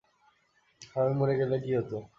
হারামী 0.91 1.15
মরে 1.19 1.33
গেলে 1.39 1.55
কী 1.63 1.71
হতো? 1.77 1.97